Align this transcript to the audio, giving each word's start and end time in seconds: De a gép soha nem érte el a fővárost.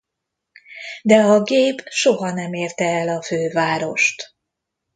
De 1.01 1.15
a 1.15 1.41
gép 1.41 1.83
soha 1.89 2.31
nem 2.31 2.53
érte 2.53 2.83
el 2.85 3.07
a 3.09 3.21
fővárost. 3.21 4.35